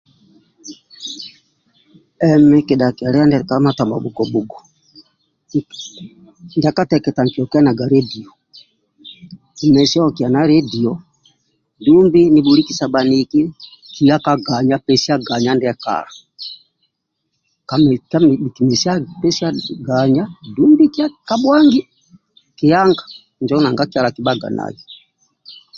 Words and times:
Emi 2.27 2.57
kidhaki 2.67 3.03
lia 3.13 3.23
ndia 3.27 3.41
ka 3.47 3.55
tamabhugobhugo 3.77 4.57
ndia 6.57 6.77
kateketa 6.77 7.21
nkiokianaga 7.25 7.85
ledio 7.93 8.29
kimesia 9.57 10.01
oliana 10.07 10.39
ledio 10.51 10.91
dumbi 11.83 12.21
nibhulikisa 12.33 12.85
bhaniki 12.93 13.41
niya 14.01 14.17
ka 14.25 14.33
ganya 14.45 14.77
pesia 14.85 15.15
ndie 15.55 15.73
kala 15.83 16.09
kimesi 18.53 18.89
pesia 19.21 19.47
ganya 19.87 20.23
dumbi 20.55 20.83
kiya 20.93 21.07
kabhwangi 21.27 21.81
kianga 22.57 23.03
injo 23.39 23.55
nanga 23.63 23.83
kyalo 23.91 24.07
akibhaga 24.09 24.47
nai 24.57 24.77